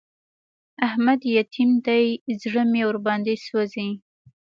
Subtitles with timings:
[0.87, 2.05] احمد يتيم دی؛
[2.41, 3.89] زړه مې ور باندې سوځي.